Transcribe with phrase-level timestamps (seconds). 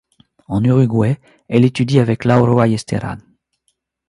[0.47, 1.15] En Uruguay,
[1.47, 3.19] elle étudie avec Lauro Ayestarán.